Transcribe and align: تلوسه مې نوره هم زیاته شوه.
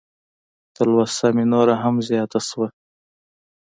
تلوسه 0.75 1.27
مې 1.35 1.45
نوره 1.53 1.75
هم 1.83 1.95
زیاته 2.07 2.39
شوه. 2.47 2.67